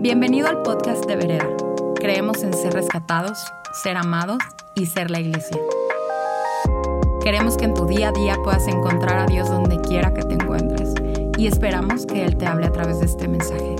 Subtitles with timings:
[0.00, 1.48] Bienvenido al podcast de Vereda.
[1.96, 3.36] Creemos en ser rescatados,
[3.82, 4.38] ser amados
[4.76, 5.60] y ser la iglesia.
[7.20, 10.34] Queremos que en tu día a día puedas encontrar a Dios donde quiera que te
[10.34, 10.94] encuentres
[11.36, 13.74] y esperamos que Él te hable a través de este mensaje.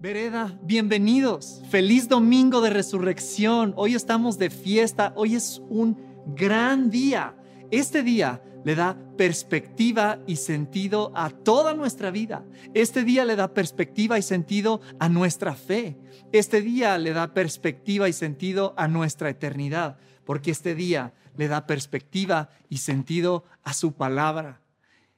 [0.00, 1.62] Vereda, bienvenidos.
[1.70, 3.72] Feliz domingo de resurrección.
[3.76, 5.12] Hoy estamos de fiesta.
[5.14, 7.34] Hoy es un gran día.
[7.70, 12.44] Este día le da perspectiva y sentido a toda nuestra vida.
[12.74, 15.98] Este día le da perspectiva y sentido a nuestra fe.
[16.32, 21.66] Este día le da perspectiva y sentido a nuestra eternidad, porque este día le da
[21.66, 24.60] perspectiva y sentido a su palabra.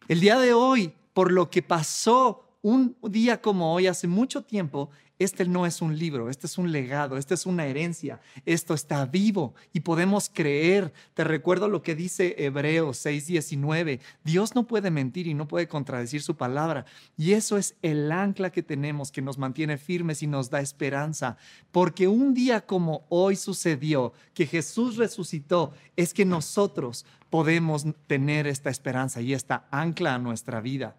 [0.09, 4.91] El día de hoy, por lo que pasó un día como hoy, hace mucho tiempo,
[5.23, 9.05] este no es un libro, este es un legado, esta es una herencia, esto está
[9.07, 10.93] vivo y podemos creer.
[11.15, 16.23] Te recuerdo lo que dice Hebreos 6:19, Dios no puede mentir y no puede contradecir
[16.23, 16.85] su palabra.
[17.17, 21.37] Y eso es el ancla que tenemos que nos mantiene firmes y nos da esperanza.
[21.71, 28.71] Porque un día como hoy sucedió, que Jesús resucitó, es que nosotros podemos tener esta
[28.71, 30.97] esperanza y esta ancla a nuestra vida.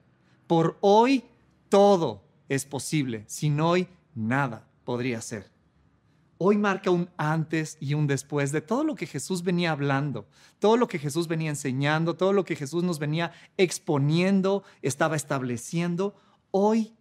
[0.47, 1.23] Por hoy
[1.69, 3.23] todo es posible.
[3.27, 5.51] Sin hoy nada podría ser.
[6.37, 10.27] Hoy marca un antes y un después de todo lo que Jesús venía hablando,
[10.59, 16.15] todo lo que Jesús venía enseñando, todo lo que Jesús nos venía exponiendo, estaba estableciendo.
[16.51, 16.93] Hoy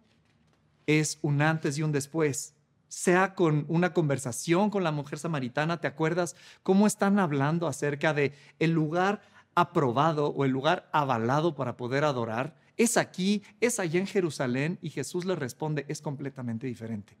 [0.87, 2.55] es un antes y un después.
[2.87, 8.33] Sea con una conversación con la mujer samaritana, ¿te acuerdas cómo están hablando acerca de
[8.59, 9.23] el lugar
[9.55, 12.55] aprobado o el lugar avalado para poder adorar?
[12.77, 17.15] Es aquí, es allá en Jerusalén y Jesús le responde, es completamente diferente.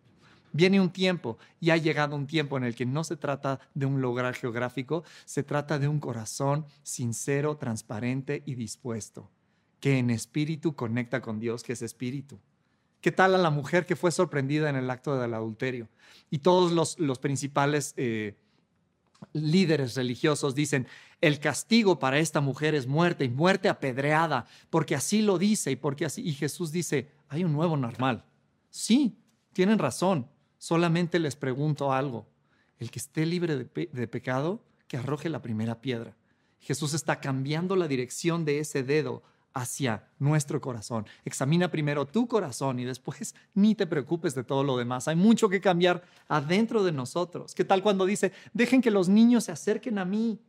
[0.51, 3.87] Viene un tiempo y ha llegado un tiempo en el que no se trata de
[3.87, 9.31] un lugar geográfico, se trata de un corazón sincero, transparente y dispuesto,
[9.79, 12.39] que en espíritu conecta con Dios, que es espíritu.
[13.01, 15.89] ¿Qué tal a la mujer que fue sorprendida en el acto del adulterio?
[16.29, 18.37] Y todos los, principales eh,
[19.31, 20.87] líderes religiosos dicen,
[21.21, 25.75] el castigo para esta mujer es muerte y muerte apedreada, porque así lo dice y
[25.75, 28.25] porque así y Jesús dice, hay un nuevo normal.
[28.69, 29.17] Sí,
[29.53, 30.27] tienen razón.
[30.57, 32.27] Solamente les pregunto algo.
[32.77, 36.17] El que esté libre de, pecado, que arroje la primera piedra.
[36.59, 41.05] Jesús está cambiando la dirección de ese dedo hacia nuestro corazón.
[41.25, 45.07] Examina primero tu corazón y después ni te preocupes de todo lo demás.
[45.07, 47.53] Hay mucho que cambiar adentro de nosotros.
[47.53, 50.39] ¿Qué tal cuando dice, dejen que los niños se acerquen a mí?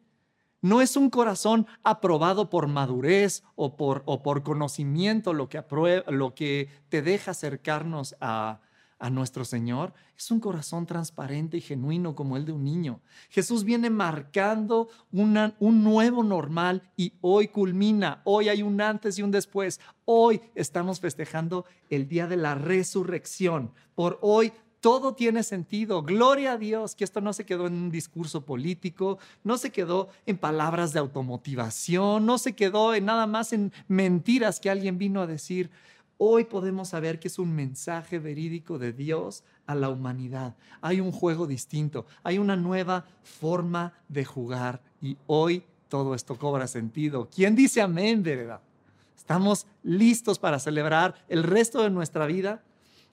[0.60, 5.62] No es un corazón aprobado por madurez o por, o por conocimiento lo que,
[6.08, 8.60] lo que te deja acercarnos a,
[8.98, 13.00] a nuestro Señor es un corazón transparente y genuino como el de un niño.
[13.30, 19.30] Jesús viene marcando un nuevo normal y hoy culmina, hoy hay un antes y un
[19.30, 19.80] después.
[20.04, 23.72] Hoy estamos festejando el día de la resurrección.
[23.94, 24.52] Por hoy
[24.84, 26.02] todo tiene sentido.
[26.02, 30.10] Gloria a Dios que esto no se quedó en un discurso político, no se quedó
[30.26, 35.22] en palabras de automotivación, no se quedó en nada más en mentiras que alguien vino
[35.22, 35.70] a decir.
[36.18, 40.54] Hoy podemos saber que es un mensaje verídico de Dios a la humanidad.
[40.80, 46.66] Hay un juego distinto, hay una nueva forma de jugar y hoy todo esto cobra
[46.66, 47.28] sentido.
[47.34, 48.60] ¿Quién dice amén, verdad?
[49.16, 52.62] Estamos listos para celebrar el resto de nuestra vida.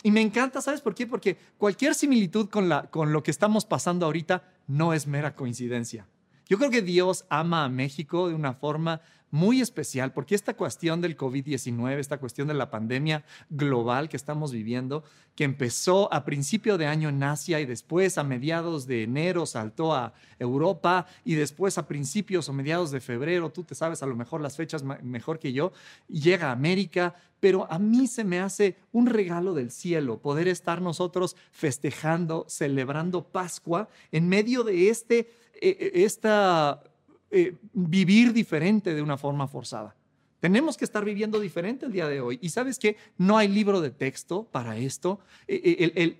[0.03, 1.07] Y me encanta, ¿sabes por qué?
[1.07, 2.69] Porque cualquier similitud con,
[3.13, 6.07] lo que estamos pasando ahorita no es mera coincidencia.
[6.47, 9.01] Yo creo que Dios ama a México de una forma
[9.31, 14.51] muy especial porque esta cuestión del COVID-19, esta cuestión de la pandemia global que estamos
[14.51, 15.03] viviendo,
[15.35, 19.93] que empezó a principio de año en Asia y después a mediados de enero saltó
[19.93, 24.15] a Europa y después a principios o mediados de febrero, tú te sabes a lo
[24.15, 25.71] mejor las fechas mejor que yo,
[26.09, 30.81] llega a América, pero a mí se me hace un regalo del cielo poder estar
[30.81, 35.31] nosotros festejando, celebrando Pascua en medio de este,
[35.61, 36.83] e, e, esta
[37.31, 39.95] eh, vivir diferente de una forma forzada.
[40.41, 42.39] Tenemos que estar viviendo diferente el día de hoy.
[42.41, 45.19] Y sabes que no hay libro de texto para esto.
[45.47, 46.17] Eh, eh,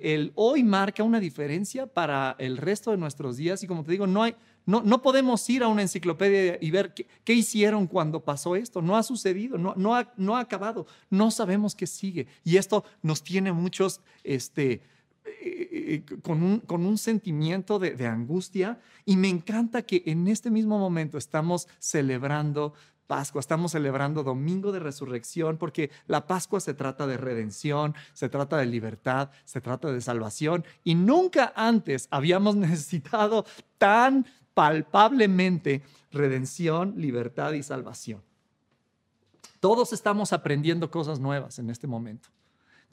[0.00, 3.64] el, hoy marca una diferencia para el resto de nuestros días.
[3.64, 6.94] Y como te digo, no, hay, no, no podemos ir a una enciclopedia y ver
[6.94, 8.80] qué, qué hicieron cuando pasó esto.
[8.80, 10.86] No ha sucedido, no, no, ha, no ha acabado.
[11.10, 12.28] No sabemos qué sigue.
[12.44, 14.82] Y esto nos tiene muchos este,
[15.24, 20.28] eh, eh, con, un, con un sentimiento de, de angustia y me encanta que en
[20.28, 22.74] este mismo momento estamos celebrando
[23.06, 28.56] Pascua, estamos celebrando Domingo de Resurrección porque la Pascua se trata de redención, se trata
[28.56, 33.44] de libertad, se trata de salvación y nunca antes habíamos necesitado
[33.78, 35.82] tan palpablemente
[36.12, 38.22] redención, libertad y salvación.
[39.60, 42.28] Todos estamos aprendiendo cosas nuevas en este momento.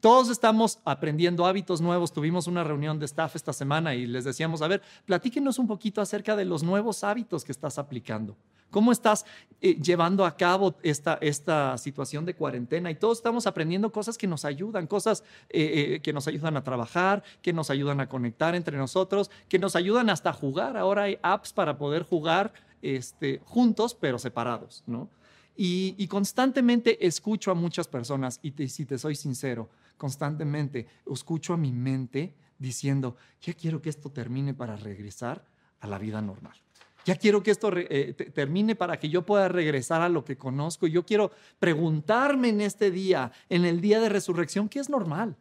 [0.01, 2.11] Todos estamos aprendiendo hábitos nuevos.
[2.11, 6.01] Tuvimos una reunión de staff esta semana y les decíamos, a ver, platíquenos un poquito
[6.01, 8.35] acerca de los nuevos hábitos que estás aplicando.
[8.71, 9.27] ¿Cómo estás
[9.61, 12.89] eh, llevando a cabo esta, situación de cuarentena?
[12.89, 16.63] Y todos estamos aprendiendo cosas que nos ayudan, cosas eh, eh, que nos ayudan a
[16.63, 20.77] trabajar, que nos ayudan a conectar entre nosotros, que nos ayudan hasta a jugar.
[20.77, 25.09] Ahora hay apps para poder jugar este, juntos, pero separados, ¿no?
[25.55, 29.69] Y, constantemente escucho a muchas personas, y si te soy sincero,
[30.01, 35.45] constantemente escucho a mi mente diciendo, ya quiero que esto termine para regresar
[35.79, 36.57] a la vida normal.
[37.05, 40.87] Ya quiero que esto eh, termine para que yo pueda regresar a lo que conozco.
[40.87, 45.37] Yo quiero preguntarme en este día, en el día de resurrección, ¿qué es normal?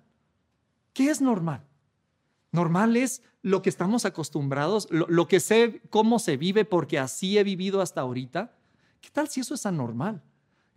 [0.93, 1.65] ¿Qué es normal?
[2.53, 7.45] Normal es lo que estamos acostumbrados, lo que sé, cómo se vive, porque así he
[7.45, 8.55] vivido hasta ahorita.
[9.01, 10.23] ¿Qué tal si eso es anormal?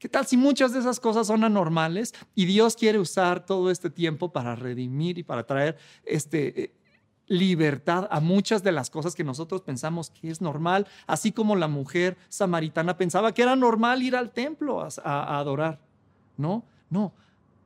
[0.04, 3.90] ¿Qué tal si muchas de esas cosas son anormales y Dios quiere usar todo este
[3.90, 6.74] tiempo para redimir y para traer este, eh,
[7.28, 11.70] libertad a muchas de las cosas que nosotros pensamos que es normal, así como la
[11.70, 15.80] mujer samaritana pensaba que era normal ir al templo a, adorar?
[16.36, 17.14] No, no,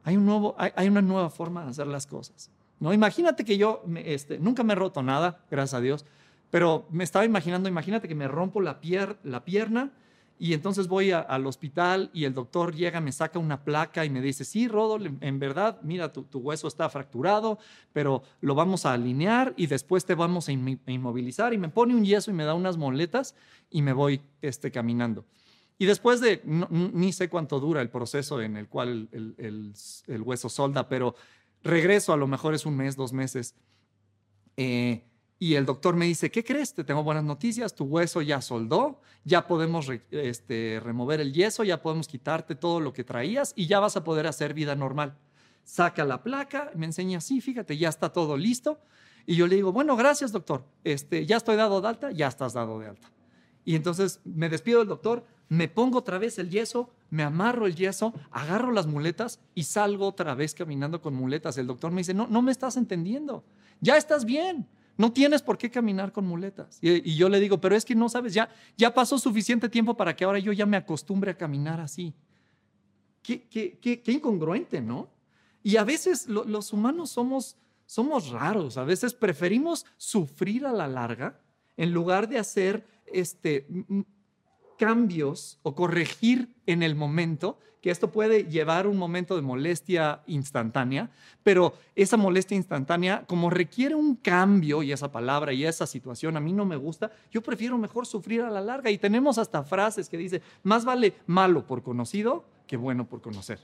[0.03, 2.51] hay, una nueva forma de hacer las cosas.
[2.79, 6.05] No, imagínate que yo este, nunca me he roto nada, gracias a Dios,
[6.51, 9.91] pero me estaba imaginando, imagínate que me rompo la pierna
[10.39, 14.21] y entonces voy al hospital y el doctor llega, me saca una placa y me
[14.21, 17.57] dice, sí, Rodol, en verdad, mira, tu, hueso está fracturado,
[17.91, 21.53] pero lo vamos a alinear y después te vamos a inmovilizar.
[21.53, 23.33] Y me pone un yeso y me da unas moletas
[23.71, 25.25] y me voy este, caminando.
[25.79, 29.73] Y después de, ni sé cuánto dura el proceso en el cual el,
[30.07, 31.15] el, hueso solda, pero
[31.63, 33.55] regreso, a lo mejor es un mes, dos meses.
[34.55, 35.03] Eh,
[35.39, 36.73] y el doctor me dice, ¿qué crees?
[36.73, 41.81] Te tengo buenas noticias, tu hueso ya soldó, ya podemos este, remover el yeso, ya
[41.81, 45.15] podemos quitarte todo lo que traías y ya vas a poder hacer vida normal.
[45.63, 48.79] Saca la placa, me enseña, sí, fíjate, ya está todo listo.
[49.27, 52.53] Y yo le digo, bueno, gracias doctor, este, ya estoy dado de alta, ya estás
[52.53, 53.11] dado de alta.
[53.63, 57.75] Y entonces me despido del doctor, me pongo otra vez el yeso, me amarro el
[57.75, 61.57] yeso, agarro las muletas y salgo otra vez caminando con muletas.
[61.57, 63.43] El doctor me dice, no, no me estás entendiendo,
[63.81, 64.67] ya estás bien
[64.97, 66.79] no tienes por qué caminar con muletas.
[66.81, 70.15] Y, yo le digo, pero es que no sabes, ya, ya pasó suficiente tiempo para
[70.15, 72.13] que ahora yo ya me acostumbre a caminar así.
[73.21, 75.09] Qué, qué, qué, incongruente, ¿no?
[75.61, 81.39] Y a veces los humanos somos, somos raros, a veces preferimos sufrir a la larga
[81.75, 83.67] en lugar de hacer este,
[84.77, 91.11] cambios o corregir en el momento, que esto puede llevar un momento de molestia instantánea,
[91.43, 96.39] pero esa molestia instantánea, como requiere un cambio y esa palabra y esa situación a
[96.39, 98.89] mí no me gusta, yo prefiero mejor sufrir a la larga.
[98.89, 103.59] Y tenemos hasta frases que dice, más vale malo por conocido que bueno por conocer.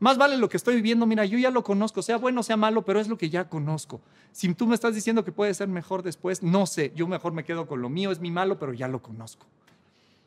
[0.00, 2.84] Más vale lo que estoy viviendo, mira, yo ya lo conozco, sea bueno, sea malo,
[2.84, 4.00] pero es lo que ya conozco.
[4.32, 7.44] Si tú me estás diciendo que puede ser mejor después, no sé, yo mejor me
[7.44, 9.46] quedo con lo mío, es mi malo, pero ya lo conozco.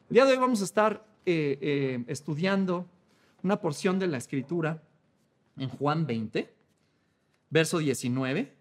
[0.09, 2.85] El día de hoy vamos a estar eh, eh, estudiando
[3.43, 4.81] una porción de la escritura
[5.57, 6.49] en Juan 20,
[7.49, 8.53] verso 19,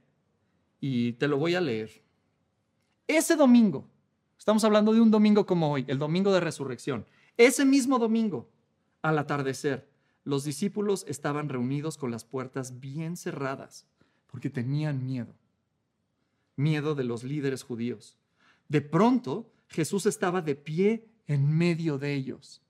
[0.80, 2.02] y te lo voy a leer.
[3.06, 3.86] Ese domingo,
[4.36, 7.06] estamos hablando de un domingo como hoy, el domingo de resurrección,
[7.36, 8.48] ese mismo domingo,
[9.00, 9.88] al atardecer,
[10.24, 13.86] los discípulos estaban reunidos con las puertas bien cerradas
[14.26, 15.32] porque tenían miedo,
[16.56, 18.16] miedo de los líderes judíos.
[18.66, 22.62] De pronto, Jesús estaba de pie en medio de ellos.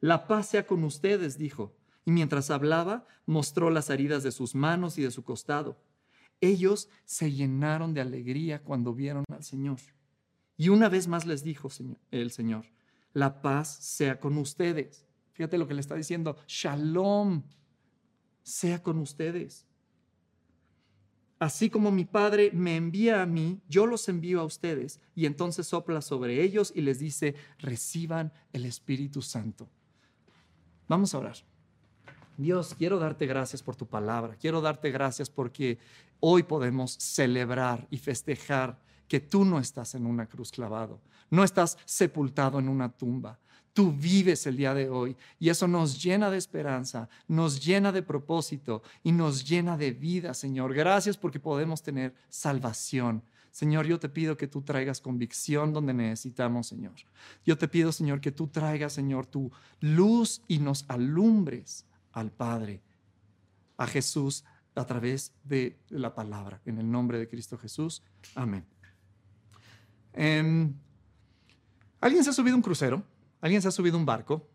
[0.00, 4.96] La paz sea con ustedes, dijo, y mientras hablaba, mostró las heridas de sus manos
[4.98, 5.78] y de su costado.
[6.40, 9.78] Ellos se llenaron de alegría cuando vieron al Señor.
[10.56, 11.68] Y una vez más les dijo
[12.10, 12.64] el Señor,
[13.12, 15.06] la paz sea con ustedes.
[15.32, 17.44] Fíjate lo que le está diciendo, shalom,
[18.42, 19.67] sea con ustedes.
[21.38, 25.00] Así como mi Padre me envía a mí, yo los envío a ustedes.
[25.14, 29.68] Y entonces sopla sobre ellos y les dice, reciban el Espíritu Santo.
[30.88, 31.36] Vamos a orar.
[32.36, 34.36] Dios, quiero darte gracias por tu palabra.
[34.40, 35.78] Quiero darte gracias porque
[36.20, 38.78] hoy podemos celebrar y festejar
[39.08, 43.38] que tú no estás en una cruz clavado, no estás sepultado en una tumba,
[43.78, 48.02] tú vives el día de hoy y eso nos llena de esperanza, nos llena de
[48.02, 50.74] propósito y nos llena de vida, Señor.
[50.74, 53.22] Gracias porque podemos tener salvación.
[53.52, 56.94] Señor, yo te pido que tú traigas convicción donde necesitamos, Señor.
[57.46, 62.82] Yo te pido, Señor, que tú traigas, Señor, tu luz y nos alumbres al Padre,
[63.76, 64.44] a Jesús,
[64.74, 66.60] a través de la palabra.
[66.66, 68.02] En el nombre de Cristo Jesús.
[68.34, 68.66] Amén.
[70.14, 70.74] Em,
[72.00, 73.04] ¿Alguien se ha subido un crucero?
[73.40, 74.48] ¿Alguien se ha subido un barco?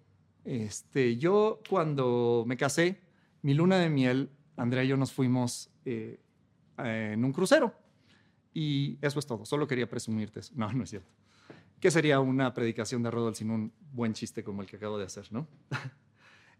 [0.44, 3.00] Este, yo cuando me casé,
[3.42, 6.20] mi luna de miel, Andrea y yo nos fuimos eh,
[6.78, 7.74] en un crucero.
[8.54, 9.46] Y eso es todo.
[9.46, 10.54] Solo quería presumirte eso.
[10.56, 11.10] No, no es cierto.
[11.80, 15.06] ¿Qué sería una predicación de Rodolfo sin un buen chiste como el que acabo de
[15.06, 15.48] hacer, no?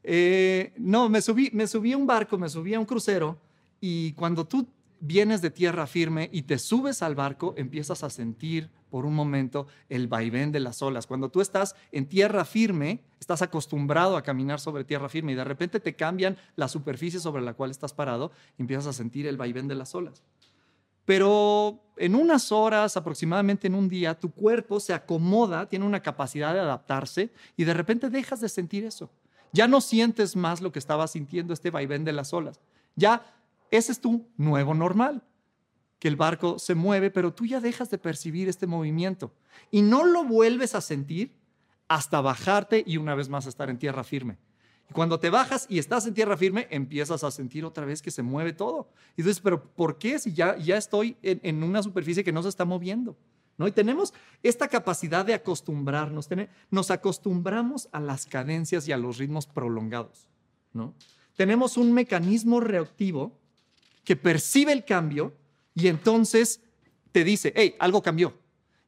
[0.06, 3.40] Eh, no, me subí, me subí a un barco, me subí a un crucero
[3.80, 4.68] y cuando tú
[5.06, 9.68] vienes de tierra firme y te subes al barco, empiezas a sentir por un momento
[9.90, 11.08] el vaivén de las olas.
[11.08, 15.44] Cuando tú estás en tierra firme, estás acostumbrado a caminar sobre tierra firme y de
[15.44, 19.36] repente te cambian la superficie sobre la cual estás parado y empiezas a sentir el
[19.36, 20.24] vaivén de las olas.
[21.04, 26.54] Pero en unas horas, aproximadamente en un día, tu cuerpo se acomoda, tiene una capacidad
[26.54, 29.12] de adaptarse y de repente dejas de sentir eso.
[29.52, 32.62] Ya no sientes más lo que estabas sintiendo, este vaivén de las olas.
[32.96, 33.22] Ya
[33.78, 35.24] ese es tu nuevo normal,
[35.98, 39.34] que el barco se mueve, pero tú ya dejas de percibir este movimiento
[39.72, 41.34] y no lo vuelves a sentir
[41.88, 44.38] hasta bajarte y una vez más estar en tierra firme.
[44.92, 48.12] Y cuando te bajas y estás en tierra firme, empiezas a sentir otra vez que
[48.12, 48.92] se mueve todo.
[49.18, 52.50] Y dices, pero ¿por qué si ya, ya estoy en, una superficie que no se
[52.50, 53.18] está moviendo?
[53.58, 53.68] ¿No?
[53.68, 54.14] Y tenemos
[54.44, 56.30] esta capacidad de acostumbrarnos,
[56.70, 60.28] nos acostumbramos a las cadencias y a los ritmos prolongados.
[60.74, 60.94] ¿no?
[61.36, 63.40] Tenemos un mecanismo reactivo
[64.04, 65.34] que percibe el cambio
[65.76, 66.62] y entonces
[67.12, 68.38] te dice, hey, algo cambió.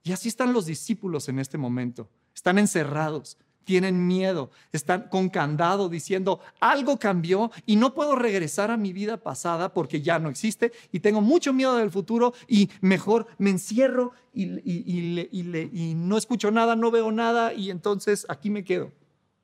[0.04, 2.10] Y así están los discípulos en este momento.
[2.34, 8.78] Están encerrados, tienen miedo, están con candado diciendo, algo cambió y no puedo regresar a
[8.78, 13.28] mi vida pasada porque ya no existe y tengo mucho miedo del futuro y mejor
[13.40, 18.92] me encierro y, no escucho nada, no veo nada y entonces aquí me quedo.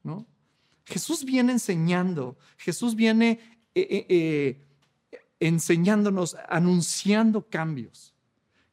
[0.03, 0.27] ¿no?
[0.85, 3.39] Jesús viene enseñando, Jesús viene
[3.73, 4.61] eh, eh, eh,
[5.41, 8.11] enseñándonos, anunciando cambios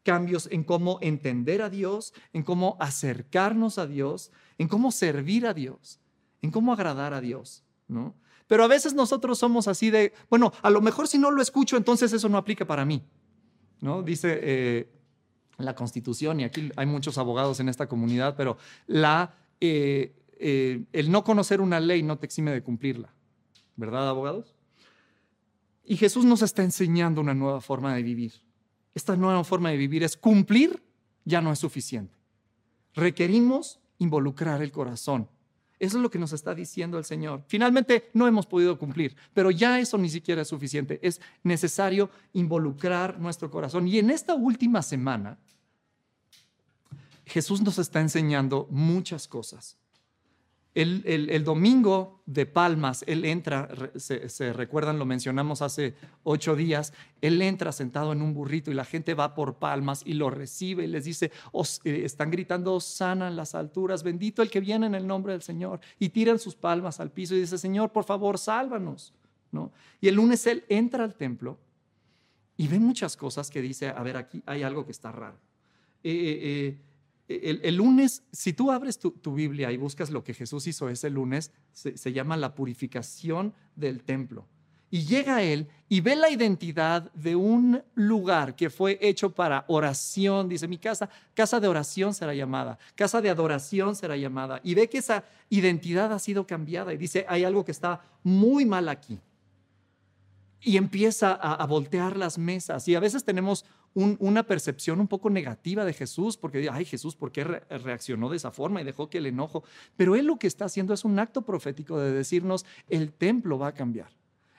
[0.08, 5.52] cambios en cómo entender a Dios, en cómo acercarnos a Dios, en cómo servir a
[5.52, 6.00] Dios,
[6.40, 8.14] en cómo agradar a Dios, ¿no?
[8.46, 11.76] Pero a veces nosotros somos así de, bueno, a lo mejor si no lo escucho,
[11.76, 13.02] entonces eso no aplica para mí,
[13.82, 14.02] ¿no?
[14.02, 14.88] Dice eh,
[15.58, 18.56] la Constitución, y aquí hay muchos abogados en esta comunidad, pero
[18.86, 23.12] la, eh, eh, el no conocer una ley no te exime de cumplirla,
[23.76, 24.54] ¿verdad, abogados?
[25.88, 28.32] Y Jesús nos está enseñando una nueva forma de vivir
[28.98, 30.82] esta nueva forma de vivir es cumplir,
[31.24, 32.16] ya no es suficiente.
[32.94, 35.28] Requerimos involucrar el corazón.
[35.78, 37.44] Eso es lo que nos está diciendo el Señor.
[37.46, 40.98] Finalmente no hemos podido cumplir, pero ya eso ni siquiera es suficiente.
[41.00, 43.86] Es necesario involucrar nuestro corazón.
[43.86, 45.38] Y en esta última semana,
[47.24, 49.76] Jesús nos está enseñando muchas cosas.
[50.80, 57.72] El, domingo de Palmas, él entra, se, recuerdan, lo mencionamos hace ocho días, él entra
[57.72, 61.04] sentado en un burrito y la gente va por Palmas y lo recibe y les
[61.04, 61.32] dice,
[61.84, 65.42] eh, están gritando, sana en las alturas, bendito el que viene en el nombre del
[65.42, 65.80] Señor.
[65.98, 69.12] Y tiran sus palmas al piso y dice, Señor, por favor, sálvanos.
[69.50, 69.72] ¿No?
[70.00, 71.58] Y el lunes él entra al templo
[72.56, 75.38] y ve muchas cosas que dice, a ver, aquí hay algo que está raro.
[76.04, 76.78] Eh, eh,
[77.28, 81.52] el, lunes, si tú abres tu, Biblia y buscas lo que Jesús hizo ese lunes,
[81.72, 84.46] se, llama la purificación del templo.
[84.90, 90.48] Y llega él y ve la identidad de un lugar que fue hecho para oración.
[90.48, 94.60] Dice, mi casa, casa de oración será llamada, casa de adoración será llamada.
[94.64, 98.64] Y ve que esa identidad ha sido cambiada y dice, hay algo que está muy
[98.64, 99.20] mal aquí.
[100.60, 102.88] Y empieza a, voltear las mesas.
[102.88, 107.32] Y a veces tenemos una percepción un poco negativa de Jesús, porque, ay Jesús, ¿por
[107.32, 109.64] qué reaccionó de esa forma y dejó que el enojo?
[109.96, 113.68] Pero Él lo que está haciendo es un acto profético de decirnos, el templo va
[113.68, 114.10] a cambiar.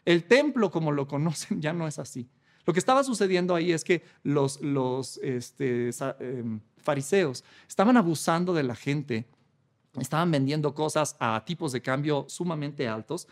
[0.06, 2.30] El templo como lo conocen ya no es así.
[2.66, 5.90] Lo que estaba sucediendo ahí es que los, los este,
[6.20, 9.26] em, fariseos estaban abusando de la gente,
[10.00, 13.28] estaban vendiendo cosas a tipos de cambio sumamente altos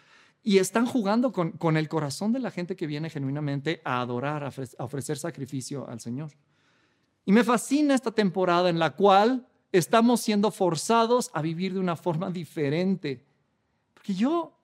[0.48, 4.84] y están jugando con, el corazón de la gente que viene genuinamente a adorar, a
[4.86, 6.32] ofrecer sacrificio al Señor.
[7.26, 11.98] Y me fascina esta temporada en la cual estamos siendo forzados a vivir de una
[11.98, 13.26] forma diferente.
[13.94, 14.58] Porque yo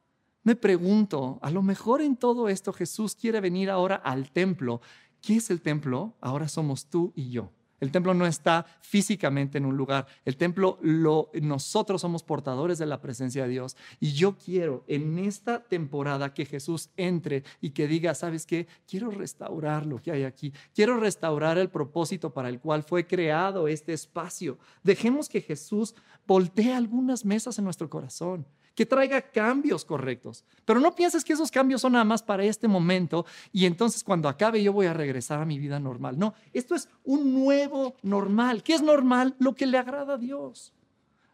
[0.43, 4.79] me pregunto, a lo mejor en todo esto Jesús quiere venir ahora al templo.
[5.19, 6.13] ¿Qué es el templo?
[6.21, 7.51] Ahora somos tú y yo.
[7.83, 10.07] El templo no está físicamente en un lugar.
[10.23, 13.75] El templo, lo, nosotros somos portadores de la presencia de Dios.
[13.99, 18.67] Y yo quiero en esta temporada que Jesús entre y que diga, ¿sabes qué?
[18.87, 20.53] Quiero restaurar lo que hay aquí.
[20.73, 24.57] Quiero restaurar el propósito para el cual fue creado este espacio.
[24.81, 25.93] Dejemos que Jesús
[26.25, 30.43] voltee algunas mesas en nuestro corazón que traiga cambios correctos.
[30.65, 34.27] Pero no pienses que esos cambios son nada más para este momento y entonces cuando
[34.27, 36.17] acabe yo voy a regresar a mi vida normal.
[36.17, 38.63] No, esto es un nuevo normal.
[38.63, 39.35] ¿Qué es normal?
[39.39, 40.73] Lo que le agrada a Dios.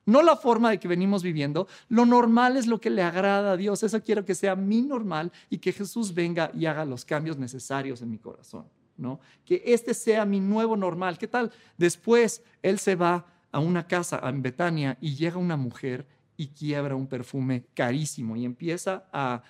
[0.05, 1.67] no la forma de que venimos viviendo.
[1.87, 3.83] Lo normal es lo que le agrada a Dios.
[3.83, 8.01] Eso quiero que sea mi normal y que Jesús venga y haga los cambios necesarios
[8.01, 8.65] en mi corazón.
[8.97, 9.19] ¿no?
[9.45, 11.17] Que este sea mi nuevo normal.
[11.17, 11.51] ¿Qué tal?
[11.77, 16.05] Después Él se va a una casa en Betania y llega una mujer
[16.39, 19.43] y quiebra un perfume carísimo y empieza a,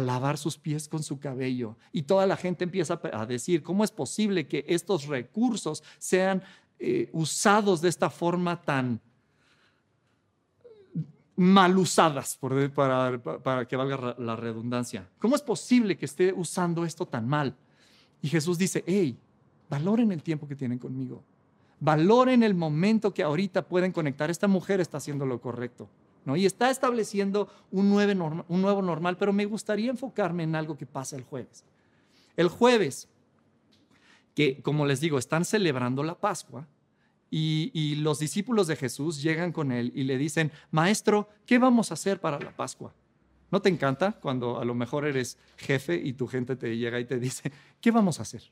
[0.00, 1.76] lavar sus pies con su cabello.
[1.92, 6.42] Y toda la gente empieza a decir, ¿cómo es posible que estos recursos sean
[6.78, 9.02] eh, usados de esta forma tan
[11.36, 12.38] mal usadas,
[12.74, 15.06] para, para que valga la redundancia?
[15.18, 17.54] ¿Cómo es posible que esté usando esto tan mal?
[18.22, 19.18] Y Jesús dice, hey,
[19.68, 21.22] valoren el tiempo que tienen conmigo.
[21.80, 24.30] Valoren el momento que ahorita pueden conectar.
[24.30, 25.88] Esta mujer está haciendo lo correcto.
[26.24, 26.36] ¿no?
[26.36, 30.86] Y está estableciendo un nuevo, un nuevo normal, pero me gustaría enfocarme en algo que
[30.86, 31.64] pasa el jueves.
[32.36, 33.08] El jueves,
[34.34, 36.66] que como les digo, están celebrando la Pascua,
[37.30, 41.90] y, y, los discípulos de Jesús llegan con él y le dicen, Maestro, ¿qué vamos
[41.90, 42.94] a hacer para la Pascua?
[43.50, 47.04] ¿No te encanta cuando a lo mejor eres jefe y tu gente te llega y
[47.04, 48.50] te dice, ¿qué vamos a hacer?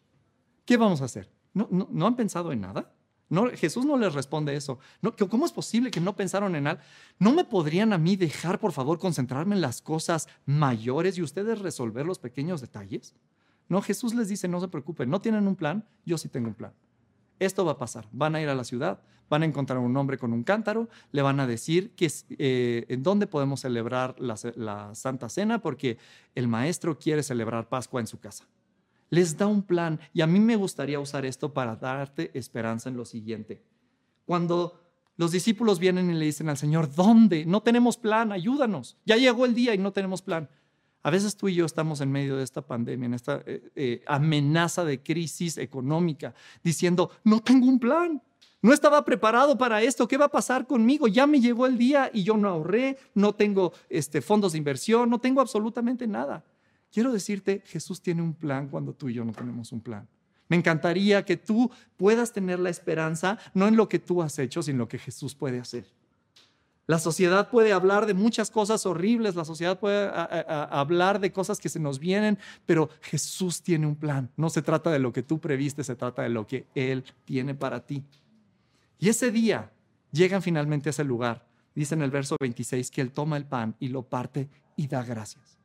[0.66, 1.30] ¿Qué vamos a hacer?
[1.54, 2.92] ¿No, no, no han pensado en nada?
[3.28, 4.78] No, Jesús no les responde eso.
[5.02, 6.80] No, ¿Cómo es posible que no pensaron en nada?
[7.18, 11.58] ¿No me podrían a mí dejar, por favor, concentrarme en las cosas mayores y ustedes
[11.58, 13.14] resolver los pequeños detalles?
[13.68, 16.54] No, Jesús les dice, no se preocupen, no tienen un plan, yo sí tengo un
[16.54, 16.72] plan.
[17.40, 18.06] Esto va a pasar.
[18.12, 21.20] Van a ir a la ciudad, van a encontrar un hombre con un cántaro, le
[21.20, 25.98] van a decir que, eh, en dónde podemos celebrar la Santa Cena porque
[26.36, 28.46] el maestro quiere celebrar Pascua en su casa
[29.10, 30.00] les da un plan.
[30.12, 33.62] Y a mí me gustaría usar esto para darte esperanza en lo siguiente.
[34.24, 34.80] Cuando
[35.16, 37.46] los discípulos vienen y le dicen al Señor, ¿dónde?
[37.46, 38.96] No tenemos plan, ayúdanos.
[39.04, 40.48] Ya llegó el día y no tenemos plan.
[41.02, 44.02] A veces tú y yo estamos en medio de esta pandemia, en esta eh, eh,
[44.06, 46.34] amenaza de crisis económica,
[46.64, 48.20] diciendo, no tengo un plan.
[48.60, 50.08] No estaba preparado para esto.
[50.08, 51.06] ¿Qué va a pasar conmigo?
[51.06, 55.08] Ya me llegó el día y yo no ahorré, no tengo este, fondos de inversión,
[55.08, 56.44] no tengo absolutamente nada.
[56.92, 60.08] Quiero decirte, Jesús tiene un plan cuando tú y yo no tenemos un plan.
[60.48, 64.62] Me encantaría que tú puedas tener la esperanza no en lo que tú has hecho,
[64.62, 65.86] sino en lo que Jesús puede hacer.
[66.86, 71.68] La sociedad puede hablar de muchas cosas horribles, la sociedad puede hablar de cosas que
[71.68, 74.30] se nos vienen, pero Jesús tiene un plan.
[74.36, 77.56] No se trata de lo que tú previste, se trata de lo que Él tiene
[77.56, 78.04] para ti.
[79.00, 79.72] Y ese día
[80.12, 81.44] llegan finalmente a ese lugar.
[81.74, 85.02] Dice en el verso 26 que Él toma el pan y lo parte y da
[85.02, 85.55] gracias.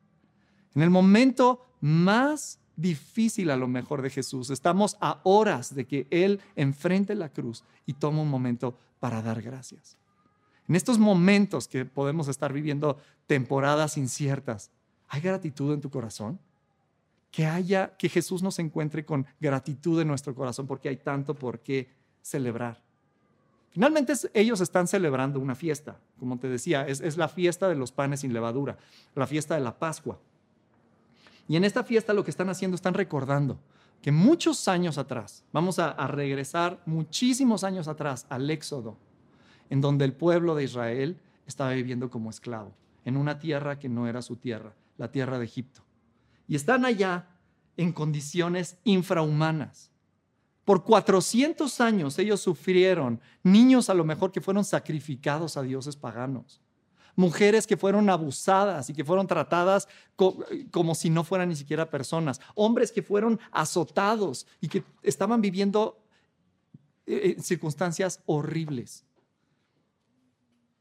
[0.76, 6.08] En el momento más difícil a lo mejor de Jesús, estamos a horas de que
[6.10, 9.98] Él enfrente la cruz y toma un momento para dar gracias.
[10.68, 14.72] En estos momentos que podemos estar viviendo temporadas inciertas,
[15.10, 16.40] ¿hay gratitud en tu corazón?
[17.30, 21.60] Que haya, que Jesús nos encuentre con gratitud en nuestro corazón porque hay tanto por
[21.60, 21.90] qué
[22.22, 22.82] celebrar.
[23.72, 27.92] Finalmente ellos están celebrando una fiesta, como te decía, es, es la fiesta de los
[27.92, 28.78] panes sin levadura,
[29.16, 30.20] la fiesta de la Pascua.
[31.52, 33.60] Y en esta fiesta lo que están haciendo, están recordando
[34.02, 38.98] que muchos años atrás, vamos a, regresar muchísimos años atrás al Éxodo,
[39.70, 44.08] en donde el pueblo de Israel estaba viviendo como esclavo, en una tierra que no
[44.08, 45.82] era su tierra, la tierra de Egipto.
[46.48, 47.28] Y están allá
[47.76, 49.92] en condiciones infrahumanas.
[50.64, 56.61] Por 400 años ellos sufrieron, niños a lo mejor que fueron sacrificados a dioses paganos
[57.16, 59.88] mujeres que fueron abusadas y que fueron tratadas
[60.72, 66.02] como si no fueran ni siquiera personas, hombres que fueron azotados y que estaban viviendo
[67.06, 69.06] eh, eh, circunstancias horribles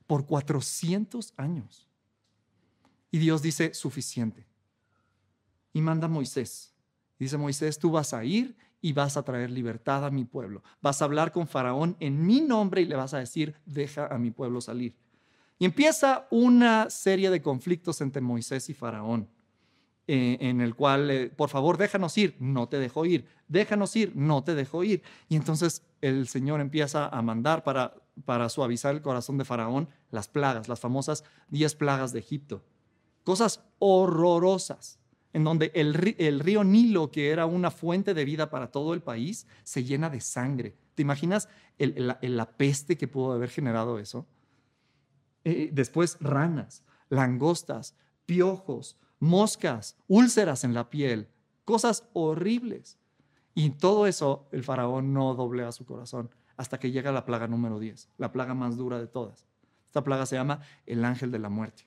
[0.06, 1.88] por 400 años.
[3.10, 4.46] Y Dios dice, suficiente.
[5.72, 6.74] Y manda a Moisés.
[7.18, 10.62] Dice Moisés, tú vas a ir y vas a traer libertad a mi pueblo.
[10.80, 14.18] Vas a hablar con Faraón en mi nombre y le vas a decir, deja a
[14.18, 14.94] mi pueblo salir.
[15.60, 19.28] Y empieza una serie de conflictos entre Moisés y Faraón,
[20.06, 24.16] eh, en el cual, eh, por favor, déjanos ir, no te dejo ir, déjanos ir,
[24.16, 25.02] no te dejo ir.
[25.28, 27.92] Y entonces el Señor empieza a mandar para,
[28.48, 32.64] suavizar el corazón de Faraón las plagas, las famosas diez plagas de Egipto.
[33.22, 34.98] Cosas horrorosas,
[35.34, 39.02] en donde el, el río Nilo, que era una fuente de vida para todo el
[39.02, 40.74] país, se llena de sangre.
[40.94, 44.26] ¿Te imaginas la peste que pudo haber generado eso?
[45.44, 47.94] Eh, después ranas, langostas,
[48.26, 51.28] piojos, moscas, úlceras en la piel,
[51.64, 52.98] cosas horribles.
[53.54, 57.78] Y todo eso el faraón no doblea su corazón hasta que llega la plaga número
[57.78, 59.46] 10, la plaga más dura de todas.
[59.86, 61.84] Esta plaga se llama el ángel de la muerte.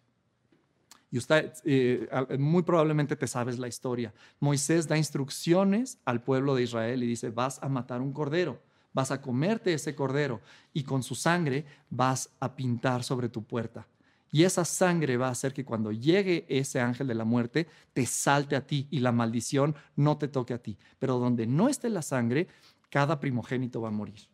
[1.10, 4.14] Y usted eh, muy probablemente te sabes la historia.
[4.40, 8.60] Moisés da instrucciones al pueblo de Israel y dice, vas a matar un cordero
[8.94, 10.42] vas a comerte ese cordero
[10.74, 13.88] y con su sangre vas a pintar sobre tu puerta.
[14.32, 18.08] Y esa sangre va a hacer que cuando llegue ese ángel de la muerte, te
[18.08, 20.78] salte a ti y la maldición no te toque a ti.
[20.98, 22.48] Pero donde no esté la sangre,
[22.90, 24.28] cada primogénito va a morir.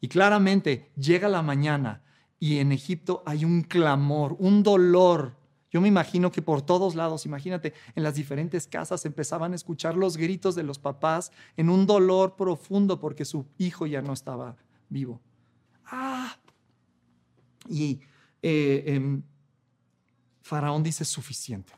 [0.00, 2.02] Y claramente llega la mañana
[2.40, 5.37] y en Egipto hay un clamor, un dolor.
[5.70, 9.96] Yo me imagino que por todos lados, imagínate, en las diferentes casas empezaban a escuchar
[9.96, 14.56] los gritos de los papás en un dolor profundo porque su hijo ya no estaba
[14.88, 15.20] vivo.
[15.84, 16.36] ¡Ah!
[17.68, 18.00] Y
[18.40, 19.22] eh, em,
[20.40, 21.74] Faraón dice suficiente.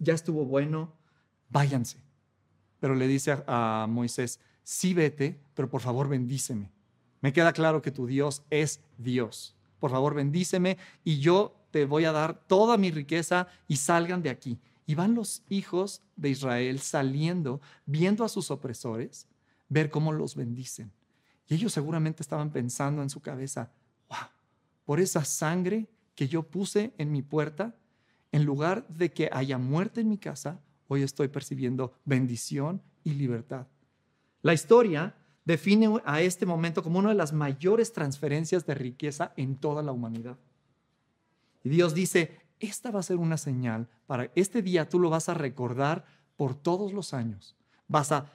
[0.00, 0.92] ya estuvo bueno,
[1.48, 2.02] váyanse.
[2.80, 6.72] Pero le dice a, a Moisés, sí vete, pero por favor bendíceme.
[7.20, 9.54] Me queda claro que tu Dios es Dios.
[9.78, 14.30] Por favor bendíceme y yo te voy a dar toda mi riqueza y salgan de
[14.30, 14.60] aquí.
[14.86, 19.26] Y van los hijos de Israel saliendo, viendo a sus opresores,
[19.68, 20.92] ver cómo los bendicen.
[21.48, 23.72] Y ellos seguramente estaban pensando en su cabeza,
[24.08, 24.28] wow,
[24.84, 27.74] por esa sangre que yo puse en mi puerta,
[28.32, 33.66] en lugar de que haya muerte en mi casa, hoy estoy percibiendo bendición y libertad.
[34.42, 39.56] La historia define a este momento como una de las mayores transferencias de riqueza en
[39.56, 40.36] toda la humanidad.
[41.64, 45.28] Y Dios dice, esta va a ser una señal para este día tú lo vas
[45.28, 46.04] a recordar
[46.36, 47.56] por todos los años.
[47.88, 48.30] Vas a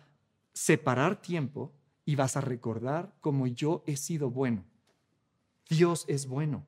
[0.53, 4.65] separar tiempo y vas a recordar como yo he sido bueno.
[5.69, 6.65] Dios es bueno.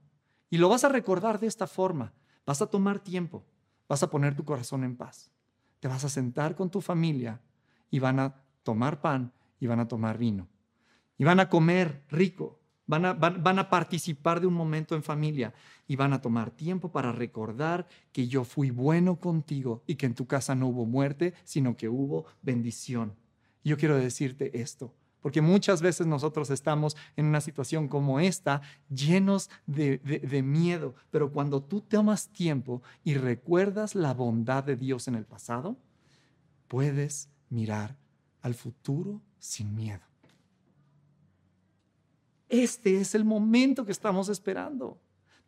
[0.50, 2.14] Y lo vas a recordar de esta forma.
[2.46, 3.46] Vas a tomar tiempo,
[3.88, 5.32] vas a poner tu corazón en paz.
[5.80, 7.42] Te vas a sentar con tu familia
[7.90, 10.48] y van a tomar pan y van a tomar vino.
[11.18, 12.59] Y van a comer rico,
[12.90, 15.54] van a, participar de un momento en familia
[15.88, 20.16] y van a tomar tiempo para recordar que yo fui bueno contigo y que en
[20.16, 23.14] tu casa no hubo muerte, sino que hubo bendición.
[23.64, 29.52] yo quiero decirte esto, porque muchas veces nosotros estamos en una situación como esta, llenos
[29.68, 35.26] de, miedo, pero cuando tú tomas tiempo y recuerdas la bondad de Dios en el
[35.26, 35.78] pasado,
[36.68, 37.98] puedes mirar
[38.42, 40.09] al futuro sin miedo.
[42.50, 44.98] Este es el momento que estamos esperando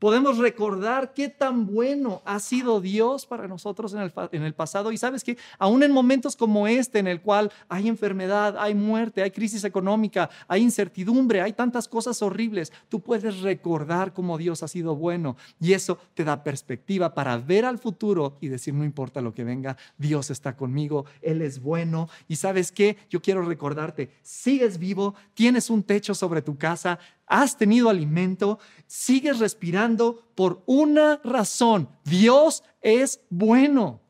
[0.02, 4.92] podemos recordar qué tan bueno ha sido Dios para nosotros en el, pasado.
[4.92, 9.22] Y sabes que aún en momentos como este, en el cual hay enfermedad, hay muerte,
[9.22, 14.68] hay crisis económica, hay incertidumbre, hay tantas cosas horribles, tú puedes recordar cómo Dios ha
[14.68, 15.38] sido bueno.
[15.60, 19.44] Y eso te da perspectiva para ver al futuro y decir, no importa lo que
[19.44, 22.10] venga, Dios está conmigo, Él es bueno.
[22.28, 26.98] Y sabes qué, yo quiero recordarte, sigues vivo, tienes un techo sobre tu casa,
[27.32, 31.88] has tenido alimento, sigues respirando por una razón.
[32.04, 34.02] Dios es bueno.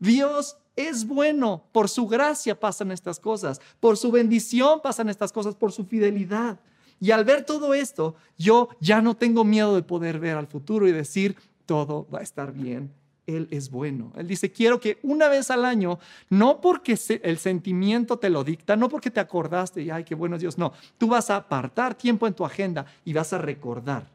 [0.00, 1.62] Dios es bueno.
[1.70, 3.60] Por su gracia pasan estas cosas.
[3.78, 5.54] Por su bendición pasan estas cosas.
[5.54, 6.58] Por su fidelidad.
[6.98, 10.88] Y al ver todo esto, yo ya no tengo miedo de poder ver al futuro
[10.88, 12.97] y decir, todo va a estar bien
[13.28, 14.12] él es bueno.
[14.16, 15.98] Él dice, quiero que una vez al año,
[16.30, 20.36] no porque el sentimiento te lo dicta, no porque te acordaste y, ay, qué bueno
[20.36, 24.10] es Dios, no, tú vas a apartar tiempo en tu agenda y vas a recordar.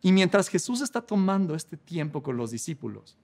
[0.00, 3.18] Y mientras Jesús está tomando este tiempo con los discípulos,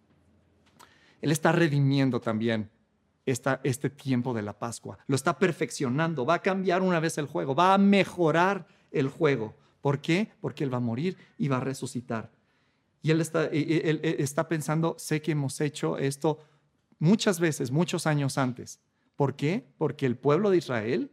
[1.20, 2.68] Él está redimiendo también
[3.24, 4.98] este tiempo de la Pascua.
[5.06, 9.54] Lo está perfeccionando, va a cambiar una vez el juego, va a mejorar el juego.
[9.80, 10.32] ¿Por qué?
[10.40, 12.30] Porque Él va a morir y va a resucitar.
[13.02, 16.38] Y él está, él está pensando, sé que hemos hecho esto
[16.98, 18.78] muchas veces, muchos años antes.
[19.16, 19.66] ¿Por qué?
[19.76, 21.10] Porque el pueblo de Israel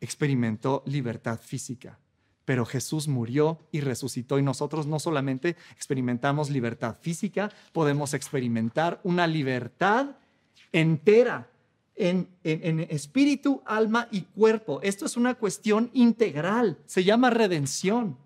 [0.00, 1.98] experimentó libertad física,
[2.44, 9.26] pero Jesús murió y resucitó y nosotros no solamente experimentamos libertad física, podemos experimentar una
[9.26, 10.16] libertad
[10.72, 11.48] entera
[11.94, 14.80] en, en, espíritu, alma y cuerpo.
[14.82, 18.18] Esto es una cuestión integral, se llama redención.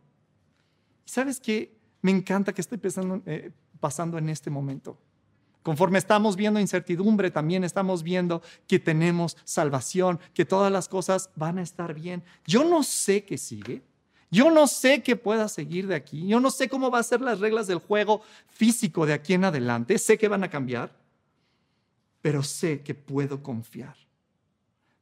[1.05, 1.80] ¿Sabes qué?
[2.03, 2.79] Me encanta que esté
[3.27, 4.99] eh, pasando en este momento.
[5.63, 11.59] Conforme estamos viendo incertidumbre, también estamos viendo que tenemos salvación, que todas las cosas van
[11.59, 12.23] a estar bien.
[12.47, 13.83] Yo no sé qué sigue.
[14.31, 16.27] Yo no sé qué pueda seguir de aquí.
[16.27, 19.45] Yo no sé cómo van a ser las reglas del juego físico de aquí en
[19.45, 19.99] adelante.
[19.99, 20.97] Sé que van a cambiar,
[22.23, 23.97] pero sé que puedo confiar.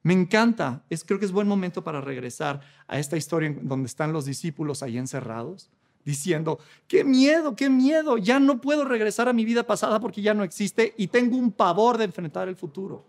[0.03, 0.83] Me encanta.
[0.89, 4.83] Es, creo que es buen momento para regresar a esta historia donde están los discípulos
[4.83, 5.71] ahí encerrados
[6.09, 10.33] diciendo, qué miedo, qué miedo, ya no puedo regresar a mi vida pasada porque ya
[10.33, 13.05] no existe y tengo un pavor de enfrentar el futuro.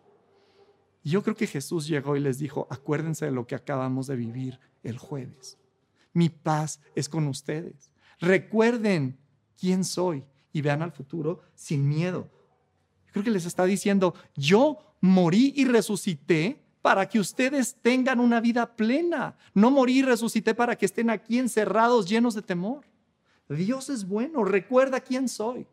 [1.02, 4.18] Y yo creo que Jesús llegó y les dijo, acuérdense de lo que acabamos de
[4.18, 5.58] vivir el jueves.
[6.12, 7.94] Mi paz es con ustedes.
[8.20, 9.18] Recuerden
[9.58, 12.30] quién soy y vean al futuro sin miedo.
[13.08, 18.40] Yo creo que les está diciendo, yo morí y resucité para que ustedes tengan una
[18.40, 19.36] vida plena.
[19.54, 22.86] No morí, resucité para que estén aquí encerrados, llenos de temor.
[23.50, 25.68] Dios es bueno, recuerda quién soy.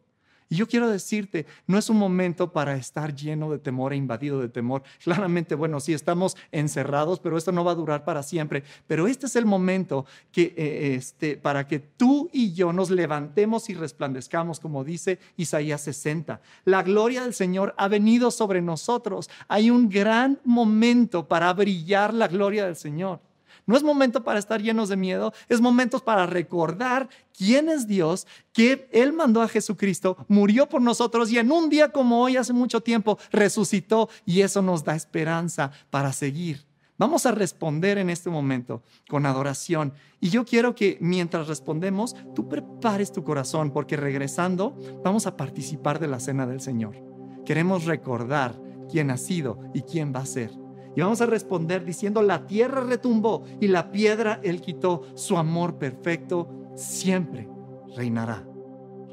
[0.48, 4.40] Y yo quiero decirte, no es un momento para estar lleno de temor e invadido
[4.40, 4.82] de temor.
[5.02, 8.62] Claramente, bueno, sí estamos encerrados, pero esto no va a durar para siempre.
[8.86, 13.68] Pero este es el momento que, eh, este, para que tú y yo nos levantemos
[13.70, 16.40] y resplandezcamos, como dice Isaías 60.
[16.64, 19.28] La gloria del Señor ha venido sobre nosotros.
[19.48, 23.20] Hay un gran momento para brillar la gloria del Señor.
[23.66, 28.26] No es momento para estar llenos de miedo, es momento para recordar quién es Dios,
[28.52, 32.52] que Él mandó a Jesucristo, murió por nosotros y en un día como hoy, hace
[32.52, 36.64] mucho tiempo, resucitó y eso nos da esperanza para seguir.
[36.98, 39.92] Vamos a responder en este momento con adoración.
[40.20, 45.98] Y yo quiero que mientras respondemos, tú prepares tu corazón, porque regresando vamos a participar
[45.98, 46.96] de la cena del Señor.
[47.44, 48.58] Queremos recordar
[48.90, 50.65] quién ha sido y quién va a ser.
[50.96, 55.74] Y vamos a responder diciendo, la tierra retumbó y la piedra él quitó, su amor
[55.76, 57.46] perfecto siempre
[57.94, 58.42] reinará.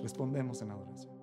[0.01, 1.13] Respondemos en adoración.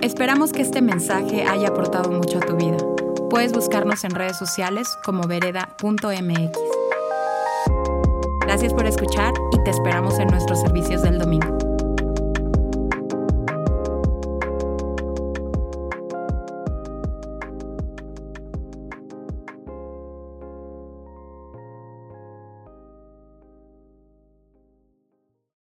[0.00, 2.78] Esperamos que este mensaje haya aportado mucho a tu vida.
[3.28, 6.58] Puedes buscarnos en redes sociales como vereda.mx.
[8.42, 11.59] Gracias por escuchar y te esperamos en nuestros servicios del domingo.